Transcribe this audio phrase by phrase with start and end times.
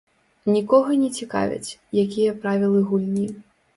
[0.53, 3.27] Нікога не цікавяць, якія правілы гульні.